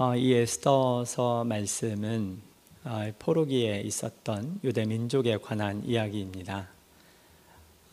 어, 0.00 0.14
이 0.14 0.32
에스더서 0.32 1.42
말씀은 1.42 2.40
어, 2.84 3.10
포로기에 3.18 3.80
있었던 3.80 4.60
유대 4.62 4.84
민족에 4.84 5.36
관한 5.38 5.82
이야기입니다. 5.84 6.68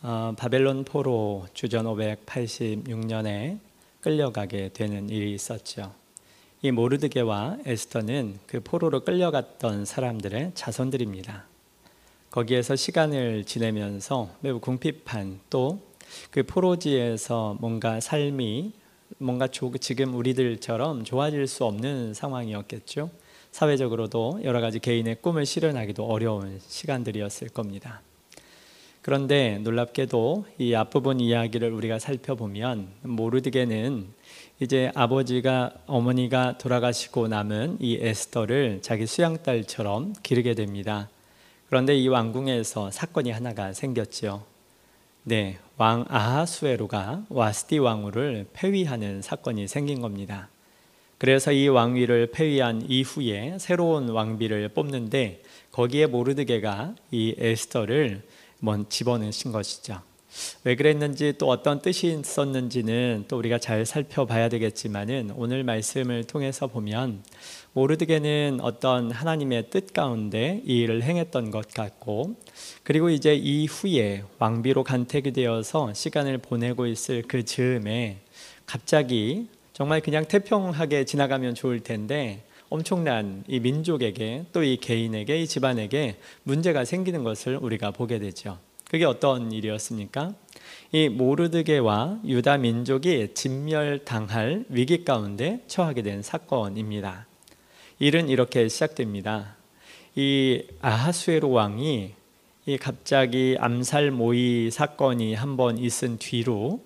어, 0.04 0.36
바벨론 0.38 0.84
포로 0.84 1.48
주전 1.56 1.86
586년에 1.88 3.58
끌려가게 4.02 4.70
되는 4.70 5.10
일이 5.10 5.34
있었죠. 5.34 5.96
이 6.62 6.70
모르드게와 6.70 7.58
에스더는 7.66 8.38
그 8.46 8.60
포로로 8.60 9.04
끌려갔던 9.04 9.86
사람들의 9.86 10.52
자손들입니다. 10.54 11.46
거기에서 12.30 12.76
시간을 12.76 13.46
지내면서 13.46 14.30
매우 14.42 14.60
궁핍한 14.60 15.40
또 15.50 15.80
그 16.32 16.44
포로지에서 16.44 17.58
뭔가 17.60 18.00
삶이 18.00 18.74
뭔가 19.18 19.48
지금 19.80 20.14
우리들처럼 20.14 21.04
좋아질 21.04 21.48
수 21.48 21.66
없는 21.66 22.14
상황이었겠죠. 22.14 23.10
사회적으로도 23.52 24.42
여러 24.44 24.60
가지 24.60 24.80
개인의 24.80 25.22
꿈을 25.22 25.46
실현하기도 25.46 26.06
어려운 26.06 26.60
시간들이었을 26.68 27.50
겁니다. 27.50 28.02
그런데 29.02 29.60
놀랍게도 29.60 30.46
이 30.58 30.74
앞부분 30.74 31.20
이야기를 31.20 31.72
우리가 31.72 32.00
살펴보면 32.00 32.88
모르드게는 33.04 34.08
이제 34.60 34.92
아버지가 34.96 35.74
어머니가 35.86 36.58
돌아가시고 36.58 37.28
남은 37.28 37.78
이 37.80 38.00
에스더를 38.02 38.80
자기 38.82 39.06
수양딸처럼 39.06 40.16
기르게 40.24 40.56
됩니다. 40.56 41.08
그런데 41.70 41.96
이 41.96 42.08
왕궁에서 42.08 42.92
사건이 42.92 43.32
하나가 43.32 43.74
생겼죠. 43.74 44.55
네, 45.28 45.58
왕 45.78 46.06
아하수에로가 46.08 47.26
와스티 47.30 47.80
왕후를 47.80 48.46
폐위하는 48.54 49.24
사건이 49.24 49.68
생긴 49.68 50.00
겁니다. 50.00 50.50
그래서 51.18 51.52
이 51.52 51.68
왕위를 51.68 52.30
폐위한 52.30 52.86
이후에 52.88 53.58
새로운 53.58 54.10
왕비를 54.10 54.70
뽑는데 54.70 55.42
거기에 55.72 56.06
모르드게가 56.06 56.94
이 57.10 57.34
에스더를 57.40 58.22
먼 58.60 58.88
집어넣으신 58.88 59.52
것이죠. 59.52 60.00
왜 60.64 60.76
그랬는지 60.76 61.34
또 61.38 61.48
어떤 61.50 61.82
뜻이 61.82 62.08
있었는지는 62.08 63.26
또 63.28 63.38
우리가 63.38 63.60
잘 63.60 63.86
살펴봐야 63.86 64.50
되겠지만은 64.50 65.32
오늘 65.36 65.64
말씀을 65.64 66.24
통해서 66.24 66.68
보면 66.68 67.24
모르드게는 67.74 68.60
어떤 68.62 69.12
하나님의 69.12 69.70
뜻 69.70 69.94
가운데 69.94 70.62
이 70.66 70.80
일을 70.80 71.04
행했던 71.04 71.52
것 71.52 71.72
같고 71.72 72.36
그리고 72.84 73.10
이제 73.10 73.36
이후에 73.36 74.24
왕비로 74.40 74.84
간택이 74.84 75.32
되어서 75.34 75.94
시간을 75.94 76.38
보내고 76.40 76.88
있을 76.88 77.24
그 77.28 77.44
즈음에 77.44 78.18
갑자기 78.66 79.48
정말 79.74 80.02
그냥 80.02 80.26
태평하게 80.26 81.06
지나가면 81.06 81.56
좋을 81.56 81.82
텐데 81.82 82.44
엄청난 82.70 83.44
이 83.48 83.60
민족에게 83.60 84.46
또 84.52 84.64
이 84.64 84.78
개인에게 84.78 85.42
이 85.42 85.48
집안에게 85.48 86.18
문제가 86.44 86.84
생기는 86.86 87.24
것을 87.24 87.58
우리가 87.58 87.92
보게 87.92 88.20
되죠. 88.20 88.58
그게 88.90 89.06
어떤 89.06 89.52
일이었습니까? 89.52 90.34
이 90.92 91.10
모르드게와 91.10 92.20
유다 92.26 92.58
민족이 92.58 93.34
진멸당할 93.34 94.66
위기 94.70 95.04
가운데 95.04 95.62
처하게 95.68 96.04
된 96.04 96.22
사건입니다. 96.22 97.28
일은 98.00 98.30
이렇게 98.30 98.68
시작됩니다. 98.68 99.56
이 100.16 100.64
아하수에로 100.82 101.50
왕이 101.50 102.14
이 102.68 102.78
갑자기 102.78 103.56
암살 103.60 104.10
모의 104.12 104.72
사건이 104.72 105.36
한 105.36 105.56
번 105.56 105.78
있은 105.78 106.18
뒤로 106.18 106.84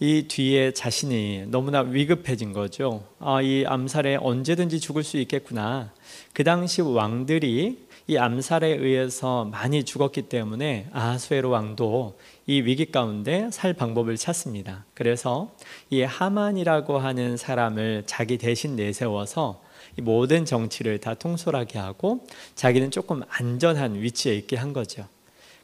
이 0.00 0.24
뒤에 0.26 0.72
자신이 0.72 1.44
너무나 1.48 1.80
위급해진 1.80 2.52
거죠. 2.54 3.04
아, 3.18 3.42
이 3.42 3.64
암살에 3.66 4.16
언제든지 4.16 4.80
죽을 4.80 5.02
수 5.02 5.18
있겠구나. 5.18 5.92
그 6.32 6.44
당시 6.44 6.80
왕들이 6.80 7.87
이 8.10 8.16
암살에 8.16 8.68
의해서 8.68 9.44
많이 9.44 9.84
죽었기 9.84 10.22
때문에 10.30 10.88
아하수에로 10.94 11.50
왕도 11.50 12.18
이 12.46 12.62
위기 12.62 12.90
가운데 12.90 13.50
살 13.52 13.74
방법을 13.74 14.16
찾습니다. 14.16 14.86
그래서 14.94 15.54
이 15.90 16.00
하만이라고 16.00 16.96
하는 16.96 17.36
사람을 17.36 18.04
자기 18.06 18.38
대신 18.38 18.76
내세워서 18.76 19.60
모든 19.98 20.46
정치를 20.46 21.00
다 21.00 21.12
통솔하게 21.12 21.78
하고 21.78 22.26
자기는 22.54 22.90
조금 22.90 23.20
안전한 23.28 23.96
위치에 23.96 24.34
있게 24.36 24.56
한 24.56 24.72
거죠. 24.72 25.06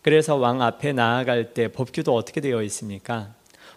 그래서 0.03 0.37
왕 0.37 0.60
앞에 0.60 0.93
나아갈 0.93 1.54
때 1.54 1.69
법규도 1.69 2.15
어떻게 2.15 2.43
되어 2.43 2.62
있습니까? 2.65 3.33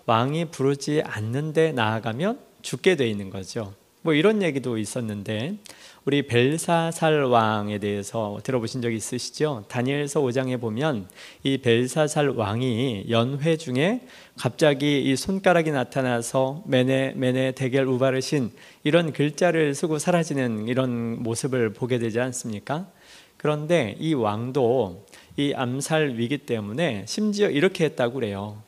왕이 0.07 0.51
부르지 0.51 1.03
않는데 1.05 1.71
나아가면 1.71 2.37
죽게 2.63 2.97
되어 2.97 3.07
있는 3.07 3.29
거죠. 3.29 3.73
뭐 4.01 4.13
이런 4.13 4.41
얘기도 4.41 4.77
있었는데 4.77 5.57
우리 6.05 6.21
벨사살 6.25 7.23
왕에 7.23 7.79
대해서 7.79 8.39
들어보신 8.43 8.81
적 8.81 8.93
있으시죠? 8.93 9.65
다니엘서 9.67 10.21
5장에 10.21 10.61
보면 10.61 11.09
이 11.43 11.57
벨사살 11.57 12.29
왕이 12.29 13.07
연회 13.09 13.57
중에 13.57 14.01
갑자기 14.37 15.01
이 15.01 15.15
손가락이 15.17 15.71
나타나서 15.71 16.63
메네 16.65 17.13
메네 17.17 17.51
대결 17.53 17.87
우바르신 17.87 18.51
이런 18.85 19.11
글자를 19.11 19.75
쓰고 19.75 19.99
사라지는 19.99 20.67
이런 20.69 21.21
모습을 21.21 21.73
보게 21.73 21.99
되지 21.99 22.21
않습니까? 22.21 22.87
그런데 23.35 23.97
이 23.99 24.13
왕도 24.13 25.05
이 25.35 25.53
암살 25.53 26.17
위기 26.17 26.37
때문에 26.37 27.03
심지어 27.05 27.49
이렇게 27.49 27.83
했다고 27.85 28.13
그래요. 28.13 28.63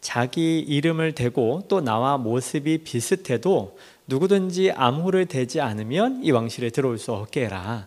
자기 0.00 0.60
이름을 0.60 1.12
대고 1.12 1.64
또 1.68 1.80
나와 1.80 2.18
모습이 2.18 2.78
비슷해도 2.78 3.76
누구든지 4.08 4.72
암호를 4.72 5.26
대지 5.26 5.60
않으면 5.60 6.24
이 6.24 6.30
왕실에 6.30 6.70
들어올 6.70 6.98
수 6.98 7.12
없게 7.12 7.44
해라. 7.44 7.86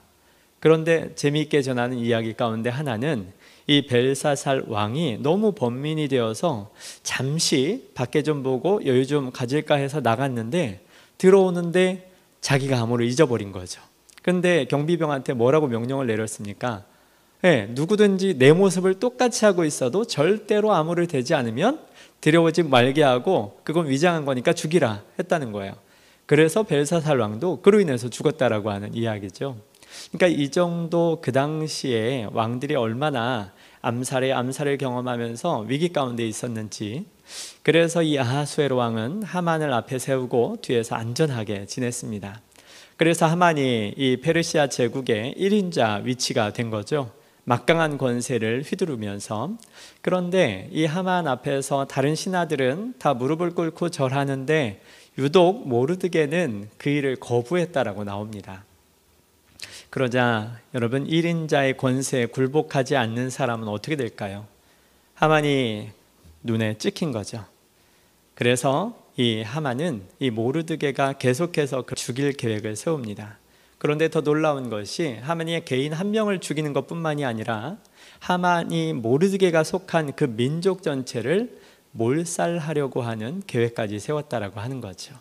그런데 0.59 1.13
재미있게 1.15 1.63
전하는 1.63 1.97
이야기 1.97 2.33
가운데 2.33 2.69
하나는 2.69 3.33
이 3.65 3.87
벨사살 3.87 4.65
왕이 4.67 5.19
너무 5.21 5.53
번민이 5.53 6.07
되어서 6.07 6.71
잠시 7.01 7.89
밖에 7.95 8.21
좀 8.21 8.43
보고 8.43 8.85
여유 8.85 9.07
좀 9.07 9.31
가질까 9.31 9.75
해서 9.75 9.99
나갔는데 10.01 10.81
들어오는데 11.17 12.11
자기가 12.41 12.79
암호를 12.79 13.05
잊어버린 13.07 13.51
거죠. 13.51 13.81
근데 14.21 14.65
경비병한테 14.65 15.33
뭐라고 15.33 15.67
명령을 15.67 16.05
내렸습니까? 16.05 16.83
네, 17.41 17.67
누구든지 17.71 18.37
내 18.37 18.53
모습을 18.53 18.95
똑같이 18.95 19.45
하고 19.45 19.65
있어도 19.65 20.05
절대로 20.05 20.73
암호를 20.73 21.07
대지 21.07 21.33
않으면 21.33 21.79
들여오지 22.21 22.63
말게 22.63 23.01
하고 23.01 23.59
그건 23.63 23.89
위장한 23.89 24.25
거니까 24.25 24.53
죽이라 24.53 25.01
했다는 25.17 25.51
거예요. 25.51 25.73
그래서 26.31 26.63
벨사살 26.63 27.19
왕도 27.19 27.61
그로 27.61 27.81
인해서 27.81 28.09
죽었다라고 28.09 28.71
하는 28.71 28.95
이야기죠. 28.95 29.57
그러니까 30.13 30.41
이 30.41 30.49
정도 30.49 31.19
그 31.21 31.33
당시에 31.33 32.29
왕들이 32.31 32.73
얼마나 32.75 33.51
암살에 33.81 34.31
암살을 34.31 34.77
경험하면서 34.77 35.65
위기 35.67 35.91
가운데 35.91 36.25
있었는지 36.25 37.05
그래서 37.63 38.01
이 38.01 38.17
아하수에로 38.17 38.77
왕은 38.77 39.23
하만을 39.23 39.73
앞에 39.73 39.99
세우고 39.99 40.59
뒤에서 40.61 40.95
안전하게 40.95 41.65
지냈습니다. 41.65 42.39
그래서 42.95 43.25
하만이 43.25 43.95
이 43.97 44.17
페르시아 44.21 44.67
제국의 44.67 45.35
1인자 45.37 46.05
위치가 46.05 46.53
된 46.53 46.69
거죠. 46.69 47.11
막강한 47.43 47.97
권세를 47.97 48.63
휘두르면서 48.65 49.57
그런데 50.01 50.69
이 50.71 50.85
하만 50.85 51.27
앞에서 51.27 51.87
다른 51.87 52.15
신하들은 52.15 52.93
다 52.99 53.15
무릎을 53.15 53.51
꿇고 53.51 53.89
절하는데 53.89 54.81
유독 55.17 55.67
모르드게는 55.67 56.69
그 56.77 56.89
일을 56.89 57.17
거부했다라고 57.17 58.03
나옵니다. 58.03 58.63
그러자 59.89 60.59
여러분 60.73 61.05
1인자의 61.05 61.75
권세에 61.75 62.27
굴복하지 62.27 62.95
않는 62.95 63.29
사람은 63.29 63.67
어떻게 63.67 63.97
될까요? 63.97 64.47
하만이 65.15 65.91
눈에 66.43 66.77
찍힌 66.77 67.11
거죠. 67.11 67.45
그래서 68.35 68.97
이 69.17 69.41
하만은 69.41 70.03
이 70.19 70.29
모르드게가 70.29 71.13
계속해서 71.13 71.83
그 71.83 71.95
죽일 71.95 72.31
계획을 72.31 72.75
세웁니다. 72.75 73.37
그런데 73.77 74.09
더 74.09 74.21
놀라운 74.21 74.69
것이 74.69 75.17
하만이 75.21 75.65
개인 75.65 75.91
한 75.91 76.11
명을 76.11 76.39
죽이는 76.39 76.71
것뿐만이 76.71 77.25
아니라 77.25 77.77
하만이 78.19 78.93
모르드게가 78.93 79.63
속한 79.63 80.13
그 80.15 80.23
민족 80.23 80.83
전체를 80.83 81.59
몰살하려고 81.91 83.01
하는 83.01 83.41
계획까지 83.47 83.99
세웠다라고 83.99 84.59
하는 84.59 84.81
거죠. 84.81 85.15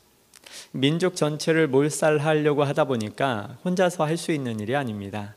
민족 0.73 1.17
전체를 1.17 1.69
몰살하려고 1.69 2.65
하다 2.65 2.85
보니까 2.85 3.57
혼자서 3.65 4.05
할 4.05 4.17
수 4.17 4.33
있는 4.33 4.61
일이 4.61 4.77
아닙니다. 4.77 5.35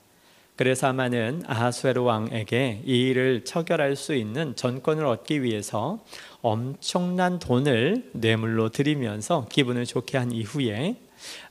그래서 0.56 0.88
하만은 0.88 1.44
아하수에로 1.48 2.04
왕에게 2.04 2.84
이 2.86 3.10
일을 3.10 3.44
처결할 3.44 3.96
수 3.96 4.14
있는 4.14 4.56
전권을 4.56 5.04
얻기 5.06 5.42
위해서 5.42 6.00
엄청난 6.42 7.40
돈을 7.40 8.12
뇌물로 8.14 8.70
드리면서 8.70 9.48
기분을 9.50 9.86
좋게 9.86 10.18
한 10.18 10.32
이후에 10.32 10.98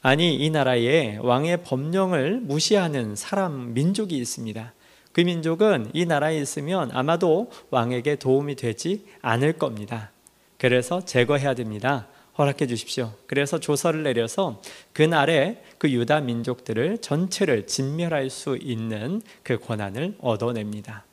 아니 0.02 0.37
이 0.37 0.50
나라에 0.50 1.17
왕의 1.20 1.64
법령을 1.64 2.43
무시하는 2.43 3.17
사람 3.17 3.75
민족이 3.75 4.17
있습니다. 4.17 4.73
그 5.12 5.20
민족은 5.20 5.91
이 5.93 6.06
나라에 6.06 6.38
있으면 6.38 6.91
아마도 6.93 7.50
왕에게 7.70 8.17
도움이 8.17 8.56
되지 8.56 9.05
않을 9.20 9.55
겁니다. 9.55 10.11
그래서 10.59 11.05
제거해야 11.05 11.55
됩니다. 11.55 12.06
허락해 12.38 12.67
주십시오. 12.67 13.12
그래서 13.26 13.61
조서를 13.61 14.05
내려서 14.05 14.62
그날에 14.93 15.62
그 15.76 15.91
유다 15.91 16.20
민족들을 16.20 16.99
전체를 16.99 17.67
진멸할 17.67 18.31
수 18.31 18.56
있는 18.56 19.20
그 19.43 19.59
권한을 19.59 20.17
얻어냅니다. 20.20 21.05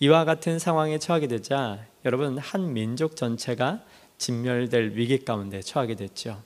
이와 0.00 0.24
같은 0.24 0.58
상황에 0.58 0.98
처하게 0.98 1.28
되자 1.28 1.84
여러분 2.04 2.38
한 2.38 2.72
민족 2.72 3.16
전체가 3.16 3.82
진멸될 4.16 4.92
위기 4.94 5.24
가운데 5.24 5.60
처하게 5.60 5.96
됐죠. 5.96 6.42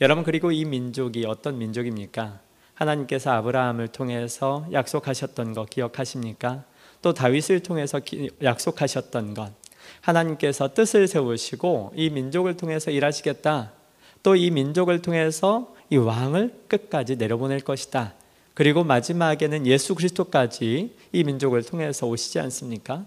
여러분 0.00 0.24
그리고 0.24 0.50
이 0.50 0.64
민족이 0.64 1.24
어떤 1.26 1.58
민족입니까? 1.58 2.40
하나님께서 2.76 3.32
아브라함을 3.32 3.88
통해서 3.88 4.66
약속하셨던 4.72 5.52
것 5.54 5.68
기억하십니까? 5.68 6.64
또 7.02 7.12
다윗을 7.12 7.60
통해서 7.60 8.00
약속하셨던 8.42 9.34
것 9.34 9.52
하나님께서 10.00 10.72
뜻을 10.72 11.08
세우시고 11.08 11.92
이 11.96 12.10
민족을 12.10 12.56
통해서 12.56 12.90
일하시겠다. 12.90 13.72
또 14.22 14.34
이 14.36 14.50
민족을 14.50 15.02
통해서 15.02 15.74
이 15.88 15.96
왕을 15.96 16.64
끝까지 16.68 17.16
내려보낼 17.16 17.60
것이다. 17.60 18.14
그리고 18.54 18.82
마지막에는 18.82 19.66
예수 19.66 19.94
그리스도까지 19.94 20.96
이 21.12 21.24
민족을 21.24 21.62
통해서 21.62 22.06
오시지 22.06 22.40
않습니까? 22.40 23.06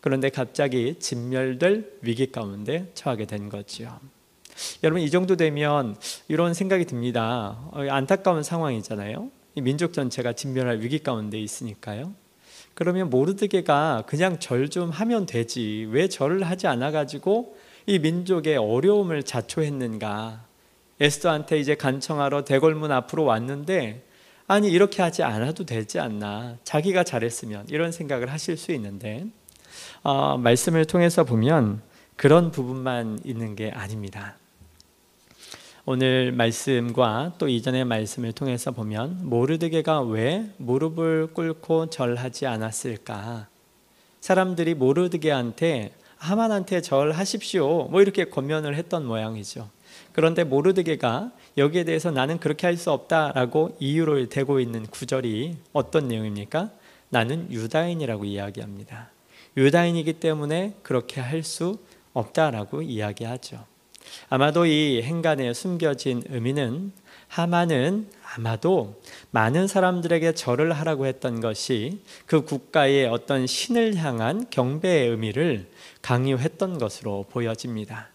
그런데 0.00 0.28
갑자기 0.28 0.96
진멸될 0.98 1.98
위기 2.02 2.32
가운데 2.32 2.90
처하게 2.94 3.26
된 3.26 3.48
거지요. 3.48 4.00
여러분 4.82 5.02
이 5.02 5.10
정도 5.10 5.36
되면 5.36 5.96
이런 6.28 6.54
생각이 6.54 6.84
듭니다. 6.84 7.58
어, 7.72 7.86
안타까운 7.88 8.42
상황이잖아요. 8.42 9.30
민족 9.56 9.92
전체가 9.92 10.34
진멸할 10.34 10.80
위기 10.80 10.98
가운데 10.98 11.38
있으니까요. 11.38 12.12
그러면 12.74 13.08
모르드게가 13.08 14.04
그냥 14.06 14.38
절 14.38 14.68
좀 14.68 14.90
하면 14.90 15.24
되지 15.26 15.88
왜 15.90 16.08
절을 16.08 16.42
하지 16.42 16.66
않아 16.66 16.90
가지고 16.90 17.56
이 17.86 17.98
민족의 17.98 18.56
어려움을 18.58 19.22
자초했는가? 19.22 20.44
에스더한테 21.00 21.58
이제 21.58 21.74
간청하러 21.74 22.44
대궐문 22.44 22.90
앞으로 22.92 23.24
왔는데 23.24 24.04
아니 24.46 24.70
이렇게 24.70 25.02
하지 25.02 25.22
않아도 25.22 25.64
되지 25.64 25.98
않나? 26.00 26.58
자기가 26.64 27.04
잘했으면 27.04 27.66
이런 27.68 27.92
생각을 27.92 28.30
하실 28.30 28.56
수 28.56 28.72
있는데 28.72 29.26
어, 30.02 30.36
말씀을 30.36 30.84
통해서 30.84 31.24
보면 31.24 31.82
그런 32.16 32.50
부분만 32.50 33.20
있는 33.24 33.56
게 33.56 33.70
아닙니다. 33.70 34.36
오늘 35.88 36.32
말씀과 36.32 37.34
또 37.38 37.46
이전의 37.46 37.84
말씀을 37.84 38.32
통해서 38.32 38.72
보면 38.72 39.20
모르드게가 39.22 40.00
왜 40.00 40.50
무릎을 40.56 41.28
꿇고 41.28 41.90
절하지 41.90 42.46
않았을까? 42.46 43.46
사람들이 44.20 44.74
모르드게한테 44.74 45.92
하만한테 46.16 46.80
절하십시오. 46.80 47.84
뭐 47.84 48.02
이렇게 48.02 48.24
권면을 48.24 48.74
했던 48.74 49.06
모양이죠. 49.06 49.70
그런데 50.12 50.42
모르드게가 50.42 51.30
여기에 51.56 51.84
대해서 51.84 52.10
나는 52.10 52.40
그렇게 52.40 52.66
할 52.66 52.76
수 52.76 52.90
없다라고 52.90 53.76
이유를 53.78 54.28
대고 54.28 54.58
있는 54.58 54.86
구절이 54.86 55.56
어떤 55.72 56.08
내용입니까? 56.08 56.68
나는 57.10 57.46
유다인이라고 57.52 58.24
이야기합니다. 58.24 59.10
유다인이기 59.56 60.14
때문에 60.14 60.74
그렇게 60.82 61.20
할 61.20 61.44
수 61.44 61.78
없다라고 62.12 62.82
이야기하죠. 62.82 63.75
아마도 64.28 64.66
이 64.66 65.02
행간에 65.02 65.52
숨겨진 65.52 66.22
의미는 66.30 66.92
하만은 67.28 68.08
아마도 68.34 69.00
많은 69.30 69.66
사람들에게 69.66 70.34
절을 70.34 70.72
하라고 70.72 71.06
했던 71.06 71.40
것이 71.40 72.00
그 72.26 72.42
국가의 72.42 73.06
어떤 73.06 73.46
신을 73.46 73.96
향한 73.96 74.46
경배의 74.50 75.08
의미를 75.10 75.66
강요했던 76.02 76.78
것으로 76.78 77.26
보여집니다. 77.30 78.08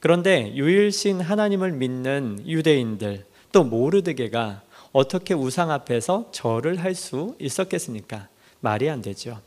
그런데 0.00 0.54
유일신 0.54 1.20
하나님을 1.20 1.72
믿는 1.72 2.44
유대인들 2.46 3.24
또 3.52 3.64
모르드게가 3.64 4.62
어떻게 4.92 5.34
우상 5.34 5.70
앞에서 5.70 6.28
절을 6.30 6.82
할 6.82 6.94
수 6.94 7.34
있었겠습니까? 7.40 8.28
말이 8.60 8.88
안 8.88 9.02
되죠. 9.02 9.40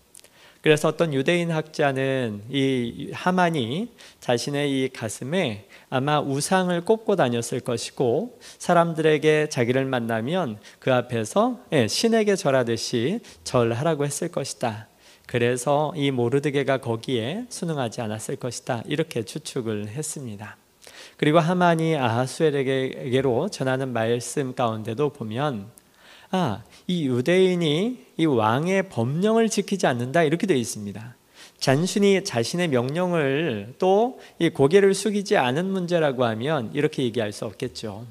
그래서 0.68 0.90
어떤 0.90 1.14
유대인 1.14 1.50
학자는 1.50 2.42
이 2.50 3.10
하만이 3.14 3.88
자신의 4.19 4.69
이 4.69 4.90
가슴에 4.90 5.66
아마 5.90 6.19
우상을 6.19 6.84
꼽고 6.84 7.16
다녔을 7.16 7.62
것이고 7.62 8.38
사람들에게 8.58 9.48
자기를 9.48 9.86
만나면 9.86 10.60
그 10.80 10.94
앞에서 10.94 11.62
예, 11.72 11.88
신에게 11.88 12.36
절하듯이 12.36 13.22
절하라고 13.46 14.04
했을 14.04 14.28
것이다. 14.28 14.90
그래서 15.25 15.94
이 15.96 16.12
모르드게가 16.12 16.80
거기에 16.80 17.46
순응하지 17.48 18.02
않았을 18.02 18.36
것이다. 18.36 18.84
이렇게 18.88 19.24
추측을 19.24 19.88
했습니다. 19.88 20.58
그리고 21.16 21.40
하만이 21.40 21.96
아하수엘에게로 21.96 23.48
전하는 23.48 23.94
말씀 23.94 24.54
가운데도 24.54 25.12
보면 25.14 25.76
아, 26.31 26.63
이 26.88 27.07
유대인이 27.07 28.06
이 28.18 28.25
왕의 28.25 28.89
법령을 28.89 29.50
지키지 29.50 29.88
않는다 29.88 30.24
이렇게 30.24 30.47
되어 30.47 30.57
있습니다. 30.57 31.15
단순히 31.62 32.24
자신의 32.24 32.68
명령을 32.68 33.75
또 33.79 34.19
이 34.39 34.50
고개를 34.50 34.94
숙이지 34.94 35.38
않은 35.38 35.65
문제라고 35.65 36.24
하면 36.25 36.71
이렇게 36.74 37.03
얘기할 37.03 37.31
수 37.31 37.45
없겠죠. 37.45 38.06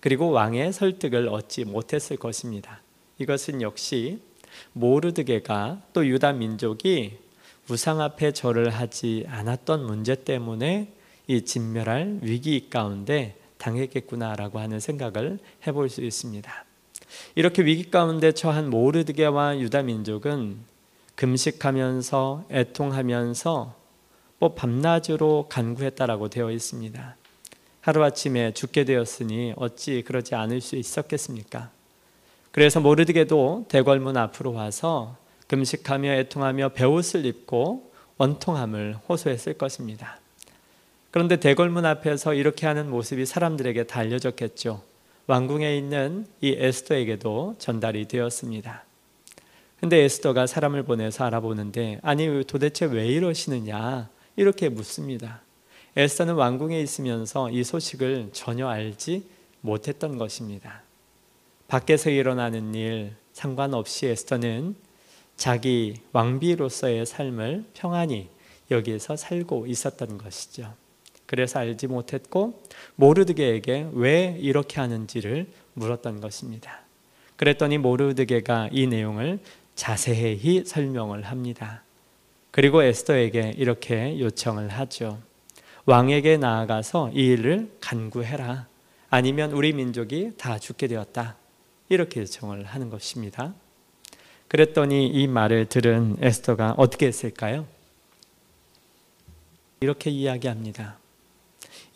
그리고 0.00 0.30
왕의 0.30 0.72
설득을 0.72 1.28
얻지 1.28 1.64
못했을 1.64 2.16
것입니다. 2.16 2.80
이것은 3.18 3.62
역시 3.62 4.20
모르드게가 4.72 5.82
또 5.92 6.06
유다 6.06 6.34
민족이 6.34 7.18
우상 7.68 8.00
앞에 8.00 8.32
절을 8.32 8.70
하지 8.70 9.24
않았던 9.28 9.84
문제 9.84 10.14
때문에 10.14 10.92
이 11.26 11.42
진멸할 11.42 12.18
위기 12.22 12.68
가운데 12.68 13.36
당했겠구나라고 13.58 14.58
하는 14.58 14.78
생각을 14.78 15.38
해볼 15.66 15.88
수 15.88 16.02
있습니다. 16.02 16.64
이렇게 17.34 17.64
위기 17.64 17.90
가운데 17.90 18.32
처한 18.32 18.70
모르드게와 18.70 19.58
유다 19.60 19.82
민족은 19.82 20.58
금식하면서 21.14 22.44
애통하면서 22.50 23.74
뭐 24.38 24.54
밤낮으로 24.54 25.46
간구했다라고 25.48 26.28
되어 26.28 26.50
있습니다. 26.50 27.16
하루아침에 27.80 28.52
죽게 28.54 28.84
되었으니 28.84 29.54
어찌 29.56 30.02
그러지 30.02 30.34
않을 30.34 30.60
수 30.60 30.76
있었겠습니까? 30.76 31.70
그래서 32.50 32.80
모르드게도 32.80 33.66
대궐문 33.68 34.16
앞으로 34.16 34.52
와서 34.52 35.16
금식하며 35.48 36.12
애통하며 36.12 36.70
베옷을 36.70 37.26
입고 37.26 37.92
원통함을 38.16 38.96
호소했을 39.08 39.54
것입니다. 39.54 40.18
그런데 41.10 41.36
대궐문 41.36 41.84
앞에서 41.84 42.34
이렇게 42.34 42.66
하는 42.66 42.90
모습이 42.90 43.26
사람들에게 43.26 43.84
다 43.84 44.00
알려졌겠죠. 44.00 44.82
왕궁에 45.26 45.76
있는 45.76 46.26
이 46.40 46.54
에스더에게도 46.58 47.56
전달이 47.58 48.08
되었습니다. 48.08 48.84
근데 49.80 49.98
에스더가 49.98 50.46
사람을 50.46 50.82
보내서 50.82 51.24
알아보는데 51.24 52.00
아니 52.02 52.44
도대체 52.44 52.86
왜 52.86 53.06
이러시느냐 53.06 54.08
이렇게 54.36 54.68
묻습니다. 54.68 55.42
에스더는 55.96 56.34
왕궁에 56.34 56.80
있으면서 56.80 57.50
이 57.50 57.64
소식을 57.64 58.30
전혀 58.32 58.68
알지 58.68 59.24
못했던 59.60 60.18
것입니다. 60.18 60.82
밖에서 61.68 62.10
일어나는 62.10 62.74
일 62.74 63.14
상관없이 63.32 64.06
에스더는 64.06 64.76
자기 65.36 65.96
왕비로서의 66.12 67.06
삶을 67.06 67.64
평안히 67.74 68.28
여기에서 68.70 69.16
살고 69.16 69.66
있었던 69.66 70.18
것이죠. 70.18 70.74
그래서 71.26 71.58
알지 71.58 71.86
못했고 71.86 72.62
모르드게에게 72.96 73.90
왜 73.92 74.36
이렇게 74.38 74.80
하는지를 74.80 75.46
물었던 75.74 76.20
것입니다. 76.20 76.80
그랬더니 77.36 77.78
모르드게가 77.78 78.68
이 78.72 78.86
내용을 78.86 79.40
자세히 79.74 80.64
설명을 80.64 81.22
합니다. 81.22 81.82
그리고 82.50 82.82
에스더에게 82.82 83.54
이렇게 83.56 84.20
요청을 84.20 84.68
하죠. 84.68 85.20
왕에게 85.86 86.36
나아가서 86.36 87.10
이 87.12 87.26
일을 87.26 87.70
간구해라. 87.80 88.68
아니면 89.10 89.52
우리 89.52 89.72
민족이 89.72 90.32
다 90.38 90.58
죽게 90.58 90.86
되었다. 90.86 91.36
이렇게 91.88 92.20
요청을 92.20 92.64
하는 92.64 92.90
것입니다. 92.90 93.54
그랬더니 94.48 95.08
이 95.08 95.26
말을 95.26 95.66
들은 95.66 96.16
에스더가 96.20 96.74
어떻게 96.78 97.06
했을까요? 97.06 97.66
이렇게 99.80 100.10
이야기합니다. 100.10 100.98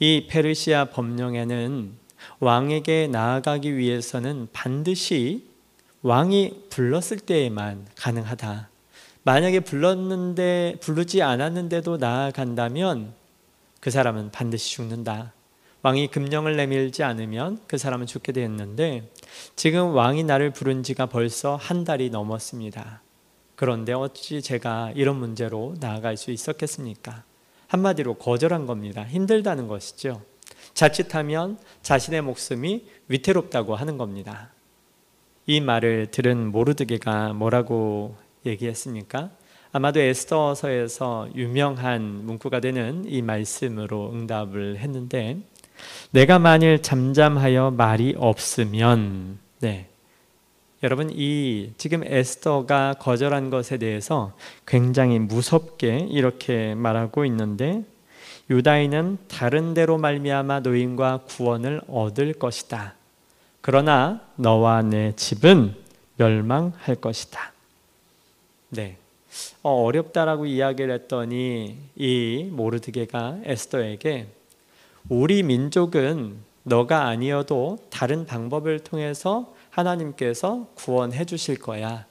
이 0.00 0.26
페르시아 0.28 0.86
법령에는 0.86 1.92
왕에게 2.40 3.08
나아가기 3.08 3.76
위해서는 3.76 4.48
반드시 4.52 5.48
왕이 6.02 6.66
불렀을 6.70 7.18
때에만 7.18 7.88
가능하다. 7.96 8.68
만약에 9.24 9.60
불렀는데 9.60 10.76
부르지 10.80 11.22
않았는데도 11.22 11.96
나아간다면 11.96 13.12
그 13.80 13.90
사람은 13.90 14.30
반드시 14.30 14.72
죽는다. 14.72 15.32
왕이 15.82 16.08
금령을 16.08 16.56
내밀지 16.56 17.02
않으면 17.02 17.60
그 17.66 17.76
사람은 17.76 18.06
죽게 18.06 18.32
되었는데 18.32 19.10
지금 19.56 19.94
왕이 19.94 20.24
나를 20.24 20.50
부른 20.52 20.82
지가 20.82 21.06
벌써 21.06 21.56
한 21.56 21.84
달이 21.84 22.10
넘었습니다. 22.10 23.02
그런데 23.56 23.92
어찌 23.92 24.42
제가 24.42 24.92
이런 24.94 25.16
문제로 25.16 25.74
나아갈 25.80 26.16
수 26.16 26.30
있었겠습니까? 26.30 27.24
한마디로 27.68 28.14
거절한 28.14 28.66
겁니다. 28.66 29.04
힘들다는 29.04 29.68
것이죠. 29.68 30.20
자칫하면 30.74 31.58
자신의 31.82 32.22
목숨이 32.22 32.84
위태롭다고 33.08 33.74
하는 33.74 33.96
겁니다. 33.96 34.50
이 35.46 35.60
말을 35.60 36.08
들은 36.10 36.50
모르드게가 36.50 37.32
뭐라고 37.32 38.16
얘기했습니까? 38.44 39.30
아마도 39.72 40.00
에스더서에서 40.00 41.28
유명한 41.34 42.02
문구가 42.24 42.60
되는 42.60 43.04
이 43.06 43.22
말씀으로 43.22 44.12
응답을 44.12 44.78
했는데 44.78 45.38
내가 46.10 46.38
만일 46.38 46.82
잠잠하여 46.82 47.72
말이 47.72 48.14
없으면 48.16 49.38
네. 49.60 49.88
여러분 50.84 51.10
이 51.10 51.72
지금 51.76 52.04
에스더가 52.04 52.94
거절한 53.00 53.50
것에 53.50 53.78
대해서 53.78 54.32
굉장히 54.64 55.18
무섭게 55.18 56.06
이렇게 56.10 56.74
말하고 56.76 57.24
있는데 57.24 57.82
유다인은 58.48 59.18
다른 59.26 59.74
데로 59.74 59.98
말미암아 59.98 60.60
노인과 60.60 61.24
구원을 61.26 61.80
얻을 61.88 62.32
것이다. 62.34 62.94
그러나 63.60 64.22
너와 64.36 64.82
내 64.82 65.14
집은 65.16 65.74
멸망할 66.16 66.94
것이다. 66.94 67.52
네. 68.70 68.96
어, 69.62 69.82
어렵다라고 69.82 70.46
이야기를 70.46 70.94
했더니 70.94 71.76
이 71.96 72.48
모르드게가 72.52 73.38
에스더에게 73.44 74.28
우리 75.08 75.42
민족은 75.42 76.36
너가 76.62 77.06
아니어도 77.06 77.78
다른 77.90 78.26
방법을 78.26 78.80
통해서 78.80 79.52
하나님께서 79.70 80.68
구원해 80.74 81.24
주실 81.24 81.58
거야. 81.58 82.06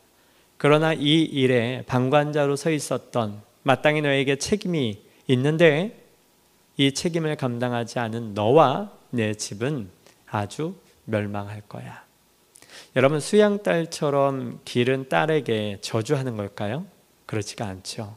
그러나 0.57 0.93
이 0.93 1.21
일에 1.23 1.83
방관자로 1.87 2.55
서 2.55 2.71
있었던 2.71 3.41
마땅히 3.63 4.01
너에게 4.01 4.37
책임이 4.37 5.01
있는데 5.27 6.03
이 6.77 6.93
책임을 6.93 7.35
감당하지 7.35 7.99
않은 7.99 8.33
너와 8.33 8.91
내 9.09 9.33
집은 9.33 9.89
아주 10.27 10.75
멸망할 11.05 11.61
거야. 11.61 12.05
여러분 12.95 13.19
수양딸처럼 13.19 14.61
기른 14.65 15.09
딸에게 15.09 15.79
저주하는 15.81 16.37
걸까요? 16.37 16.85
그렇지가 17.25 17.65
않죠. 17.65 18.15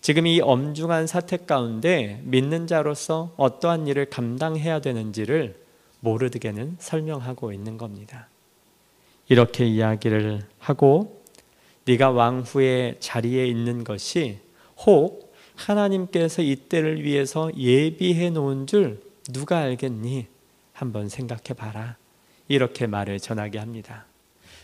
지금 0.00 0.26
이 0.26 0.40
엄중한 0.40 1.06
사태 1.06 1.36
가운데 1.36 2.20
믿는 2.24 2.66
자로서 2.66 3.32
어떠한 3.36 3.86
일을 3.86 4.06
감당해야 4.06 4.80
되는지를 4.80 5.60
모르드게는 6.00 6.76
설명하고 6.80 7.52
있는 7.52 7.78
겁니다. 7.78 8.28
이렇게 9.28 9.66
이야기를 9.66 10.42
하고 10.58 11.22
네가 11.84 12.10
왕후의 12.10 12.96
자리에 13.00 13.46
있는 13.46 13.84
것이 13.84 14.38
혹 14.86 15.32
하나님께서 15.54 16.42
이때를 16.42 17.02
위해서 17.02 17.50
예비해 17.56 18.30
놓은 18.30 18.66
줄 18.66 19.00
누가 19.32 19.58
알겠니? 19.58 20.26
한번 20.72 21.08
생각해 21.08 21.54
봐라. 21.56 21.96
이렇게 22.48 22.86
말을 22.86 23.20
전하게 23.20 23.58
합니다. 23.58 24.06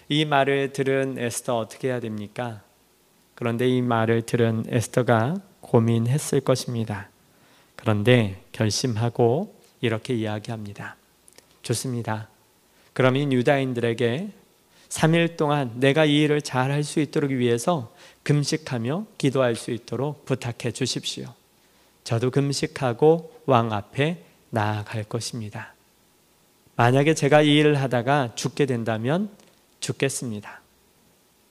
이 0.08 0.24
말을 0.24 0.72
들은 0.72 1.16
에스더 1.18 1.58
어떻게 1.58 1.88
해야 1.88 2.00
됩니까? 2.00 2.62
그런데 3.34 3.68
이 3.68 3.82
말을 3.82 4.22
들은 4.22 4.64
에스더가 4.68 5.36
고민했을 5.60 6.40
것입니다. 6.40 7.08
그런데 7.76 8.42
결심하고 8.52 9.54
이렇게 9.80 10.14
이야기합니다. 10.14 10.96
좋습니다. 11.62 12.28
이 12.94 13.32
유다인들에게 13.32 14.28
3일 14.88 15.36
동안 15.36 15.72
내가 15.76 16.04
이 16.04 16.22
일을 16.22 16.42
잘 16.42 16.70
할 16.70 16.82
수 16.82 17.00
있도록 17.00 17.30
위해서 17.30 17.94
금식하며 18.22 19.06
기도할 19.18 19.54
수 19.54 19.70
있도록 19.70 20.24
부탁해 20.24 20.72
주십시오. 20.72 21.34
저도 22.04 22.30
금식하고 22.30 23.42
왕 23.46 23.72
앞에 23.72 24.24
나아갈 24.50 25.04
것입니다. 25.04 25.74
만약에 26.76 27.14
제가 27.14 27.42
이 27.42 27.56
일을 27.56 27.80
하다가 27.80 28.34
죽게 28.34 28.66
된다면 28.66 29.30
죽겠습니다. 29.80 30.60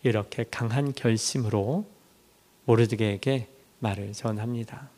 이렇게 0.03 0.45
강한 0.49 0.93
결심으로 0.93 1.85
모르드게에게 2.65 3.47
말을 3.79 4.13
전합니다. 4.13 4.89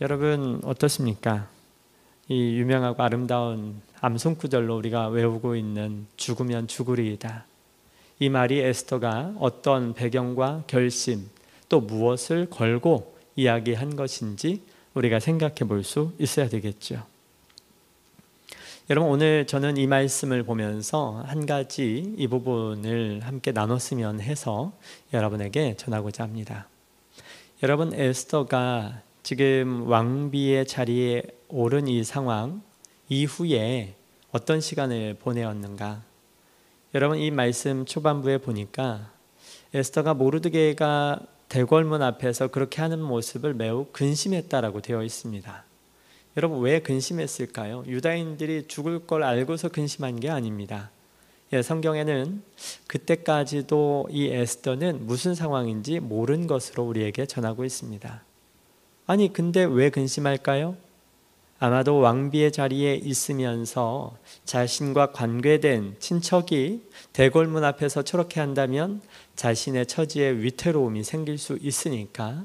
여러분 0.00 0.60
어떻습니까? 0.64 1.48
이 2.28 2.56
유명하고 2.56 3.02
아름다운 3.02 3.80
암송 4.00 4.36
구절로 4.36 4.76
우리가 4.76 5.08
외우고 5.08 5.56
있는 5.56 6.06
죽으면 6.16 6.68
죽으리이다. 6.68 7.44
이 8.20 8.28
말이 8.28 8.60
에스더가 8.60 9.34
어떤 9.38 9.94
배경과 9.94 10.64
결심 10.66 11.28
또 11.68 11.80
무엇을 11.80 12.48
걸고 12.50 13.16
이야기한 13.36 13.96
것인지 13.96 14.62
우리가 14.94 15.20
생각해 15.20 15.56
볼 15.66 15.82
수 15.82 16.12
있어야 16.18 16.48
되겠죠. 16.48 17.02
여러분 18.90 19.10
오늘 19.10 19.46
저는 19.46 19.76
이 19.76 19.86
말씀을 19.86 20.42
보면서 20.42 21.22
한 21.26 21.46
가지 21.46 22.14
이 22.18 22.26
부분을 22.26 23.20
함께 23.22 23.52
나눴으면 23.52 24.20
해서 24.20 24.72
여러분에게 25.12 25.76
전하고자 25.76 26.24
합니다. 26.24 26.66
여러분 27.62 27.94
에스더가 27.94 29.00
지금 29.22 29.88
왕비의 29.88 30.66
자리에 30.66 31.22
오른 31.48 31.86
이 31.86 32.02
상황 32.02 32.60
이후에 33.08 33.94
어떤 34.32 34.60
시간을 34.60 35.14
보내었는가? 35.20 36.02
여러분 36.94 37.18
이 37.18 37.30
말씀 37.30 37.84
초반부에 37.84 38.38
보니까 38.38 39.12
에스더가 39.74 40.14
모르드게가 40.14 41.20
대궐문 41.48 42.02
앞에서 42.02 42.48
그렇게 42.48 42.80
하는 42.80 43.00
모습을 43.00 43.54
매우 43.54 43.86
근심했다라고 43.92 44.80
되어 44.80 45.04
있습니다. 45.04 45.64
여러분 46.36 46.60
왜 46.60 46.80
근심했을까요? 46.80 47.84
유다인들이 47.86 48.66
죽을 48.66 49.06
걸 49.06 49.22
알고서 49.22 49.68
근심한 49.68 50.18
게 50.18 50.30
아닙니다. 50.30 50.90
예, 51.52 51.62
성경에는 51.62 52.42
그때까지도 52.88 54.08
이 54.10 54.26
에스더는 54.26 55.06
무슨 55.06 55.36
상황인지 55.36 56.00
모른 56.00 56.48
것으로 56.48 56.82
우리에게 56.82 57.26
전하고 57.26 57.64
있습니다. 57.64 58.31
아니 59.06 59.32
근데 59.32 59.64
왜 59.64 59.90
근심할까요? 59.90 60.76
아마도 61.58 61.98
왕비의 61.98 62.52
자리에 62.52 62.94
있으면서 62.94 64.16
자신과 64.44 65.12
관계된 65.12 65.96
친척이 65.98 66.82
대궐문 67.12 67.62
앞에서 67.62 68.02
저렇게 68.02 68.40
한다면 68.40 69.00
자신의 69.36 69.86
처지에 69.86 70.30
위태로움이 70.38 71.04
생길 71.04 71.38
수 71.38 71.58
있으니까 71.60 72.44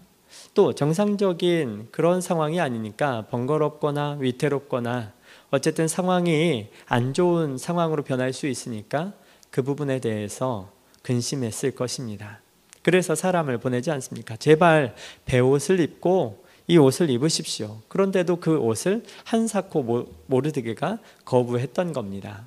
또 0.54 0.74
정상적인 0.74 1.90
그런 1.92 2.22
상황이 2.22 2.60
아니니까 2.60 3.26
번거롭거나 3.30 4.18
위태롭거나 4.20 5.14
어쨌든 5.50 5.88
상황이 5.88 6.70
안 6.86 7.14
좋은 7.14 7.58
상황으로 7.58 8.04
변할 8.04 8.34
수 8.34 8.48
있으니까 8.48 9.14
그 9.50 9.64
부분에 9.64 10.00
대해서 10.00 10.70
근심했을 11.02 11.72
것입니다. 11.72 12.42
그래서 12.84 13.16
사람을 13.16 13.58
보내지 13.58 13.92
않습니까? 13.92 14.36
제발 14.38 14.96
배옷을 15.26 15.80
입고 15.80 16.46
이 16.68 16.78
옷을 16.78 17.10
입으십시오. 17.10 17.80
그런데도 17.88 18.38
그 18.38 18.58
옷을 18.58 19.04
한사코 19.24 20.06
모르드게가 20.28 21.00
거부했던 21.24 21.94
겁니다. 21.94 22.46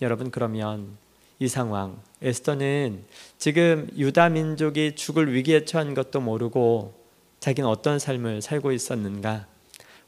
여러분 0.00 0.30
그러면 0.30 0.96
이 1.38 1.48
상황 1.48 1.98
에스더는 2.22 3.04
지금 3.38 3.88
유다 3.96 4.30
민족이 4.30 4.96
죽을 4.96 5.34
위기에 5.34 5.66
처한 5.66 5.92
것도 5.92 6.20
모르고 6.20 6.94
자기는 7.40 7.68
어떤 7.68 7.98
삶을 7.98 8.40
살고 8.40 8.72
있었는가? 8.72 9.46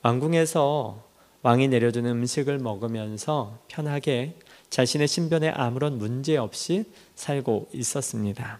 왕궁에서 0.02 1.04
왕이 1.42 1.68
내려주는 1.68 2.10
음식을 2.10 2.58
먹으면서 2.58 3.58
편하게 3.68 4.34
자신의 4.70 5.06
신변에 5.06 5.50
아무런 5.50 5.98
문제 5.98 6.36
없이 6.36 6.84
살고 7.14 7.68
있었습니다. 7.72 8.58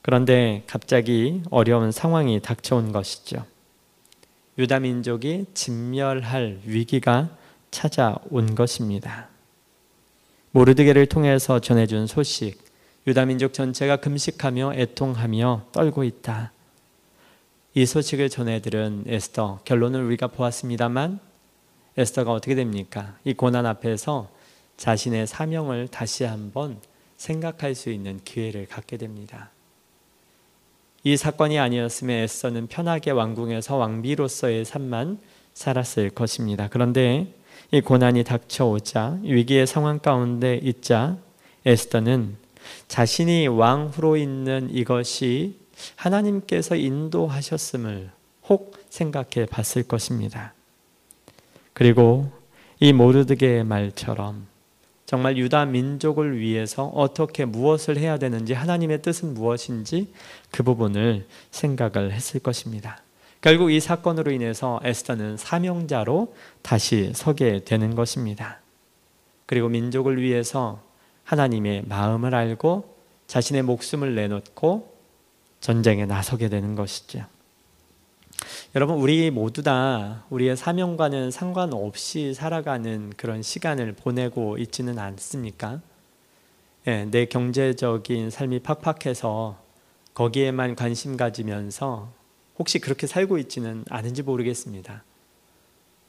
그런데 0.00 0.62
갑자기 0.66 1.42
어려운 1.50 1.90
상황이 1.90 2.40
닥쳐온 2.40 2.92
것이죠. 2.92 3.44
유다 4.56 4.80
민족이 4.80 5.46
진멸할 5.54 6.60
위기가 6.64 7.30
찾아온 7.70 8.54
것입니다. 8.54 9.28
모르드게를 10.52 11.06
통해서 11.06 11.58
전해준 11.58 12.06
소식, 12.06 12.62
유다 13.06 13.24
민족 13.26 13.52
전체가 13.52 13.96
금식하며 13.96 14.74
애통하며 14.74 15.66
떨고 15.72 16.04
있다. 16.04 16.52
이 17.74 17.84
소식을 17.84 18.30
전해 18.30 18.60
들은 18.60 19.02
에스더 19.08 19.60
결론을 19.64 20.04
우리가 20.04 20.28
보았습니다만 20.28 21.18
에스더가 21.96 22.32
어떻게 22.32 22.54
됩니까? 22.54 23.18
이 23.24 23.34
고난 23.34 23.66
앞에서 23.66 24.30
자신의 24.76 25.26
사명을 25.26 25.88
다시 25.88 26.22
한번 26.22 26.78
생각할 27.16 27.74
수 27.74 27.90
있는 27.90 28.20
기회를 28.24 28.66
갖게 28.66 28.96
됩니다. 28.96 29.50
이 31.06 31.18
사건이 31.18 31.58
아니었으면 31.58 32.16
에스더는 32.16 32.66
편하게 32.68 33.10
왕궁에서 33.10 33.76
왕비로서의 33.76 34.64
삶만 34.64 35.18
살았을 35.52 36.08
것입니다. 36.10 36.68
그런데 36.70 37.34
이 37.70 37.82
고난이 37.82 38.24
닥쳐오자 38.24 39.18
위기의 39.22 39.66
상황 39.66 39.98
가운데 39.98 40.58
있자 40.62 41.18
에스더는 41.66 42.36
자신이 42.88 43.48
왕후로 43.48 44.16
있는 44.16 44.70
이것이 44.72 45.58
하나님께서 45.96 46.76
인도하셨음을 46.76 48.10
혹 48.48 48.74
생각해 48.88 49.46
봤을 49.50 49.82
것입니다. 49.82 50.54
그리고 51.74 52.30
이 52.80 52.94
모르드게의 52.94 53.64
말처럼 53.64 54.46
정말 55.06 55.36
유다 55.36 55.66
민족을 55.66 56.38
위해서 56.38 56.86
어떻게 56.86 57.44
무엇을 57.44 57.98
해야 57.98 58.18
되는지 58.18 58.54
하나님의 58.54 59.02
뜻은 59.02 59.34
무엇인지 59.34 60.12
그 60.50 60.62
부분을 60.62 61.26
생각을 61.50 62.12
했을 62.12 62.40
것입니다. 62.40 63.02
결국 63.40 63.70
이 63.70 63.80
사건으로 63.80 64.30
인해서 64.30 64.80
에스더는 64.82 65.36
사명자로 65.36 66.34
다시 66.62 67.12
서게 67.14 67.62
되는 67.62 67.94
것입니다. 67.94 68.60
그리고 69.44 69.68
민족을 69.68 70.20
위해서 70.22 70.80
하나님의 71.24 71.84
마음을 71.86 72.34
알고 72.34 72.96
자신의 73.26 73.62
목숨을 73.62 74.14
내놓고 74.14 74.94
전쟁에 75.60 76.06
나서게 76.06 76.48
되는 76.48 76.74
것이죠. 76.74 77.26
여러분, 78.74 78.96
우리 78.96 79.30
모두 79.30 79.62
다 79.62 80.24
우리의 80.30 80.56
사명과는 80.56 81.30
상관없이 81.30 82.34
살아가는 82.34 83.12
그런 83.16 83.42
시간을 83.42 83.92
보내고 83.94 84.58
있지는 84.58 84.98
않습니까? 84.98 85.80
예, 86.86 87.06
내 87.10 87.26
경제적인 87.26 88.30
삶이 88.30 88.60
팍팍해서 88.60 89.58
거기에만 90.14 90.76
관심 90.76 91.16
가지면서 91.16 92.12
혹시 92.58 92.78
그렇게 92.78 93.06
살고 93.06 93.38
있지는 93.38 93.84
않은지 93.88 94.22
모르겠습니다. 94.22 95.02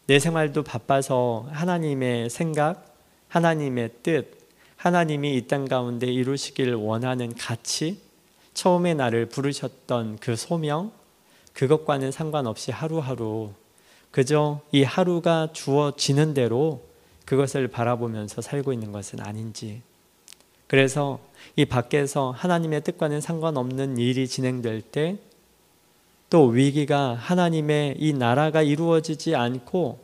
내 0.07 0.19
생활도 0.19 0.63
바빠서 0.63 1.47
하나님의 1.51 2.29
생각, 2.29 2.95
하나님의 3.29 3.89
뜻, 4.03 4.37
하나님이 4.77 5.35
이 5.35 5.47
땅 5.47 5.65
가운데 5.65 6.05
이루시길 6.05 6.75
원하는 6.75 7.33
가치, 7.33 7.99
처음에 8.53 8.93
나를 8.93 9.27
부르셨던 9.27 10.17
그 10.19 10.35
소명, 10.35 10.91
그것과는 11.55 12.11
상관없이 12.11 12.71
하루하루 12.71 13.49
그저 14.11 14.61
이 14.71 14.83
하루가 14.83 15.49
주어지는 15.51 16.35
대로 16.35 16.83
그것을 17.25 17.67
바라보면서 17.67 18.41
살고 18.41 18.71
있는 18.71 18.91
것은 18.91 19.19
아닌지. 19.19 19.81
그래서 20.67 21.19
이 21.55 21.65
밖에서 21.65 22.29
하나님의 22.29 22.83
뜻과는 22.83 23.19
상관없는 23.21 23.97
일이 23.97 24.27
진행될 24.27 24.81
때 24.83 25.17
또 26.29 26.47
위기가 26.47 27.13
하나님의 27.13 27.95
이 27.99 28.13
나라가 28.13 28.61
이루어지지 28.61 29.35
않고 29.35 29.99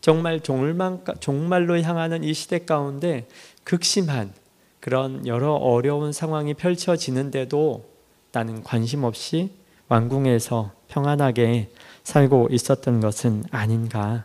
정말 0.00 0.40
종말만, 0.40 1.04
종말로 1.20 1.80
향하는 1.80 2.24
이 2.24 2.32
시대 2.32 2.64
가운데 2.64 3.28
극심한 3.62 4.32
그런 4.80 5.26
여러 5.26 5.52
어려운 5.52 6.12
상황이 6.12 6.54
펼쳐지는데도 6.54 7.84
나는 8.32 8.62
관심 8.62 9.04
없이 9.04 9.50
왕궁에서 9.88 10.72
평안하게 10.90 11.70
살고 12.02 12.48
있었던 12.50 13.00
것은 13.00 13.44
아닌가. 13.50 14.24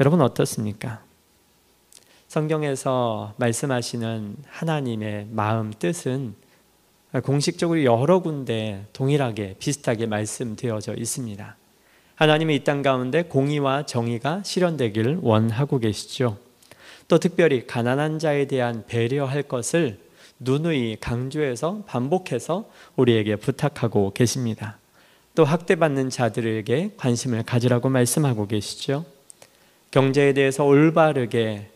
여러분 0.00 0.20
어떻습니까? 0.20 1.02
성경에서 2.28 3.34
말씀하시는 3.36 4.36
하나님의 4.48 5.28
마음 5.30 5.72
뜻은 5.72 6.34
공식적으로 7.22 7.84
여러 7.84 8.20
군데 8.20 8.86
동일하게 8.92 9.56
비슷하게 9.58 10.06
말씀되어져 10.06 10.94
있습니다. 10.94 11.56
하나님의 12.14 12.56
이 12.56 12.64
땅 12.64 12.82
가운데 12.82 13.22
공의와 13.22 13.84
정의가 13.86 14.42
실현되기를 14.44 15.18
원하고 15.22 15.78
계시죠. 15.78 16.38
또 17.08 17.18
특별히 17.18 17.66
가난한 17.66 18.18
자에 18.18 18.46
대한 18.46 18.84
배려할 18.86 19.42
것을 19.42 19.98
누누이 20.40 20.96
강조해서 21.00 21.82
반복해서 21.86 22.64
우리에게 22.96 23.36
부탁하고 23.36 24.12
계십니다. 24.12 24.78
또 25.34 25.44
학대받는 25.44 26.10
자들에게 26.10 26.92
관심을 26.96 27.42
가지라고 27.44 27.88
말씀하고 27.88 28.46
계시죠. 28.46 29.04
경제에 29.90 30.32
대해서 30.32 30.64
올바르게 30.64 31.68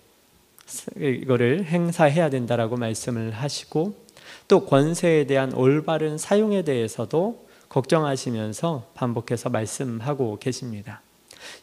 이거를 0.97 1.65
행사해야 1.65 2.29
된다라고 2.31 2.77
말씀을 2.77 3.31
하시고 3.31 3.95
또 4.49 4.65
권세에 4.67 5.25
대한 5.25 5.53
올바른 5.55 6.19
사용에 6.19 6.63
대해서도 6.63 7.47
걱정하시면서 7.69 8.91
반복해서 8.95 9.49
말씀하고 9.51 10.39
계십니다. 10.39 11.03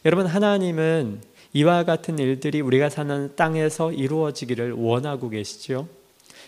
여러분, 0.04 0.26
하나님은 0.26 1.20
이와 1.52 1.84
같은 1.84 2.18
일들이 2.18 2.60
우리가 2.60 2.88
사는 2.88 3.34
땅에서 3.36 3.92
이루어지기를 3.92 4.72
원하고 4.72 5.28
계시죠. 5.30 5.88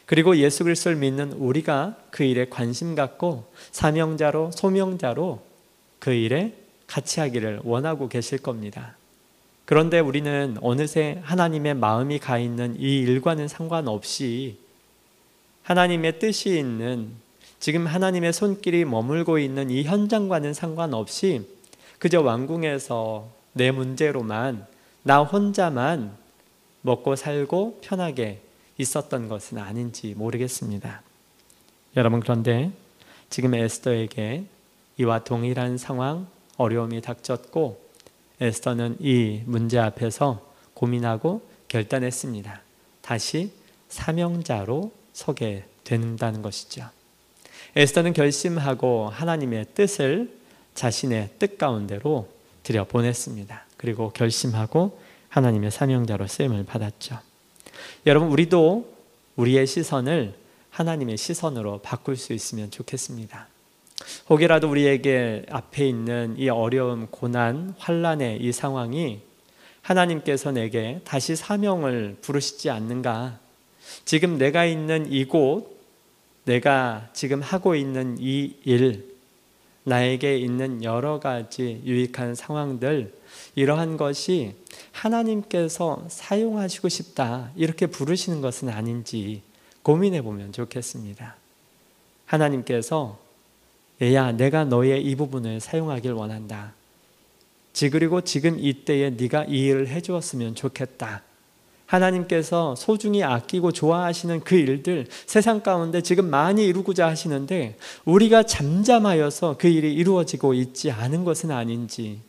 그리고 0.07 0.37
예수 0.37 0.63
그리스도를 0.65 0.97
믿는 0.97 1.33
우리가 1.33 1.97
그 2.11 2.23
일에 2.23 2.47
관심 2.49 2.95
갖고 2.95 3.45
사명자로 3.73 4.53
소명자로 4.53 5.43
그 5.99 6.13
일에 6.13 6.55
같이 6.87 7.19
하기를 7.19 7.61
원하고 7.65 8.09
계실 8.09 8.39
겁니다. 8.39 8.97
그런데 9.65 9.99
우리는 9.99 10.57
어느새 10.63 11.21
하나님의 11.25 11.75
마음이 11.75 12.21
가 12.21 12.39
있는 12.39 12.77
이 12.79 13.01
일과는 13.01 13.49
상관없이 13.49 14.59
하나님의 15.65 16.21
뜻이 16.21 16.57
있는 16.57 17.11
지금 17.59 17.89
하나님의 17.89 18.33
손길이 18.33 18.85
머물고 18.85 19.41
있는 19.41 19.71
이 19.71 19.83
현장과는 19.83 20.55
상관없이 20.55 21.49
그저 21.99 22.21
왕궁에서 22.21 23.29
내 23.55 23.73
문제로만 23.73 24.67
나 25.03 25.23
혼자만 25.23 26.17
먹고 26.83 27.17
살고 27.17 27.81
편하게 27.83 28.46
있었던 28.79 29.29
것은 29.29 29.59
아닌지 29.59 30.15
모르겠습니다. 30.17 31.03
여러분 31.97 32.21
그런데 32.21 32.71
지금 33.31 33.55
에스더에게 33.55 34.45
이와 34.99 35.25
동일한 35.25 35.79
상황 35.79 36.27
어려움이 36.57 37.01
닥쳤고 37.01 37.85
에스더는 38.41 38.99
이 39.01 39.43
문제 39.47 39.79
앞에서 39.79 40.47
고민하고 40.75 41.43
결단했습니다. 41.69 42.61
다시 43.01 43.53
사명자로 43.89 44.93
서게 45.13 45.65
된다는 45.85 46.43
것이죠. 46.43 46.89
에스더는 47.75 48.13
결심하고 48.13 49.09
하나님의 49.09 49.67
뜻을 49.75 50.37
자신의 50.75 51.31
뜻 51.39 51.59
가운데로 51.59 52.29
들여 52.63 52.85
보냈습니다. 52.85 53.65
그리고 53.77 54.11
결심하고 54.11 54.99
하나님의 55.29 55.71
사명자로 55.71 56.27
쓰임을 56.27 56.65
받았죠. 56.65 57.19
여러분 58.07 58.29
우리도 58.29 58.93
우리의 59.37 59.67
시선을 59.67 60.35
하나님의 60.71 61.17
시선으로 61.17 61.79
바꿀 61.79 62.17
수 62.17 62.33
있으면 62.33 62.71
좋겠습니다. 62.71 63.49
혹이라도 64.29 64.69
우리에게 64.71 65.47
앞에 65.51 65.89
있는 65.89 66.37
이 66.39 66.49
어려움, 66.49 67.07
고난, 67.11 67.75
환란의 67.79 68.43
이 68.43 68.53
상황이 68.53 69.21
하나님께서 69.83 70.53
내게 70.53 71.01
다시 71.05 71.37
사명을 71.37 72.19
부르시지 72.21 72.71
않는가? 72.71 73.39
지금 74.05 74.37
내가 74.37 74.65
있는 74.65 75.11
이곳, 75.13 75.77
내가 76.45 77.09
지금 77.13 77.41
하고 77.41 77.75
있는 77.75 78.17
이 78.21 78.55
일, 78.65 79.16
나에게 79.87 80.37
있는 80.37 80.83
여러 80.83 81.21
가지 81.21 81.81
유익한 81.85 82.35
상황들, 82.35 83.15
이러한 83.55 83.97
것이 83.97 84.57
하나님께서 84.91 86.05
사용하시고 86.09 86.89
싶다 86.89 87.53
이렇게 87.55 87.87
부르시는 87.87 88.41
것은 88.41 88.69
아닌지 88.69 89.43
고민해 89.83 90.23
보면 90.23 90.51
좋겠습니다. 90.51 91.37
하나님께서 92.27 93.19
야 94.03 94.33
내가 94.33 94.65
너의 94.65 95.05
이 95.05 95.15
부분을 95.15 95.61
사용하길 95.61 96.13
원한다. 96.13 96.75
지 97.73 97.89
그리고 97.89 98.23
지금 98.23 98.59
이때에 98.59 99.11
네가 99.11 99.45
이 99.45 99.67
일을 99.67 99.87
해 99.87 100.01
주었으면 100.01 100.57
좋겠다. 100.57 101.23
하나님께서 101.87 102.75
소중히 102.75 103.23
아끼고 103.23 103.73
좋아하시는 103.73 104.41
그 104.41 104.57
일들 104.57 105.07
세상 105.27 105.63
가운데 105.63 106.01
지금 106.03 106.29
많이 106.29 106.67
이루고자 106.67 107.07
하시는데 107.07 107.77
우리가 108.05 108.43
잠잠하여서 108.43 109.57
그 109.59 109.69
일이 109.69 109.95
이루어지고 109.95 110.55
있지 110.55 110.91
않은 110.91 111.25
것은 111.25 111.51
아닌지 111.51 112.21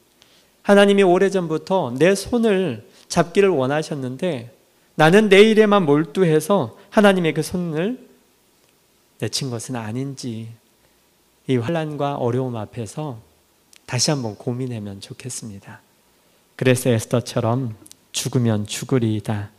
하나님이 0.61 1.03
오래전부터 1.03 1.95
내 1.97 2.13
손을 2.13 2.87
잡기를 3.07 3.49
원하셨는데 3.49 4.53
나는 4.95 5.29
내 5.29 5.41
일에만 5.41 5.85
몰두해서 5.85 6.77
하나님의 6.89 7.33
그 7.33 7.41
손을 7.41 8.07
내친 9.19 9.49
것은 9.49 9.75
아닌지 9.75 10.49
이 11.47 11.57
환란과 11.57 12.15
어려움 12.15 12.55
앞에서 12.55 13.19
다시 13.85 14.11
한번 14.11 14.35
고민하면 14.35 14.99
좋겠습니다. 14.99 15.81
그래서 16.55 16.89
에스더처럼 16.89 17.75
죽으면 18.17 18.65
죽으리이다. 18.65 19.51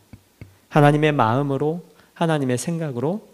하나님의 0.69 1.13
마음으로 1.13 1.85
하나님의 2.15 2.59
생각으로 2.59 3.27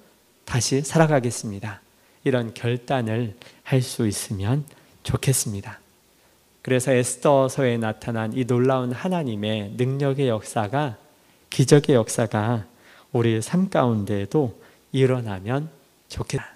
다시 0.45 0.83
살아가겠습니다. 0.83 1.81
이런 2.25 2.53
결단을 2.53 3.35
할 3.63 3.81
수 3.81 4.07
있으면 4.07 4.65
좋겠습니다. 5.03 5.81
그래서 6.61 6.93
에스더서에 6.93 7.79
나타난 7.79 8.33
이 8.35 8.45
놀라운 8.45 8.93
하나님의 8.93 9.75
능력의 9.77 10.29
역사가 10.29 10.99
기적의 11.51 11.97
역사가 11.97 12.67
우리 13.13 13.41
삶 13.41 13.71
가운데에도 13.71 14.59
일어나면 14.93 15.71
좋겠다. 16.09 16.47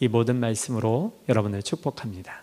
이 0.00 0.08
모든 0.08 0.40
말씀으로 0.40 1.14
여러분을 1.28 1.62
축복합니다. 1.62 2.42